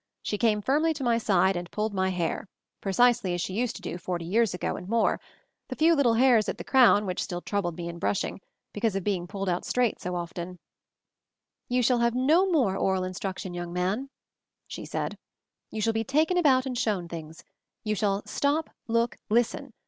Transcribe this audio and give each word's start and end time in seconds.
She 0.23 0.39
came 0.39 0.63
firmly 0.63 0.95
to 0.95 1.03
my 1.03 1.19
side 1.19 1.55
and 1.55 1.69
pulled 1.69 1.93
my 1.93 2.09
hair— 2.09 2.47
pre 2.81 2.91
cisely 2.91 3.35
as 3.35 3.41
she 3.41 3.53
used 3.53 3.75
to 3.75 3.83
do 3.83 3.99
forty 3.99 4.25
years 4.25 4.51
ago 4.55 4.75
and 4.75 4.89
more— 4.89 5.19
the 5.69 5.75
few 5.75 5.93
little 5.93 6.15
hairs 6.15 6.49
at 6.49 6.57
the 6.57 6.63
crown 6.63 7.05
which 7.05 7.21
still 7.21 7.39
troubled 7.41 7.77
me 7.77 7.87
in 7.87 7.99
brushing— 7.99 8.41
because 8.73 8.95
of 8.95 9.03
be 9.03 9.13
ing 9.13 9.27
pulled 9.27 9.47
out 9.47 9.63
straight 9.63 10.01
so 10.01 10.15
often. 10.15 10.57
MOVING 11.69 11.69
THE 11.69 11.75
MOUNTAIN 11.75 11.83
209 11.83 11.83
"You 11.83 11.83
shall 11.83 11.99
have 11.99 12.27
no 12.27 12.51
more 12.51 12.75
oral 12.75 13.03
instruction, 13.03 13.53
young 13.53 13.71
man," 13.73 14.09
said 14.67 15.11
she. 15.13 15.17
"You 15.75 15.81
shall 15.81 15.93
be 15.93 16.03
taken 16.03 16.35
about 16.39 16.65
and 16.65 16.75
shown 16.75 17.07
things; 17.07 17.43
you 17.83 17.93
shall 17.93 18.23
'Stop! 18.25 18.71
Look! 18.87 19.17
Listen!' 19.29 19.71